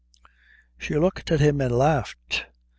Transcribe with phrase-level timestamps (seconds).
[0.79, 2.47] She looked at him and laughed.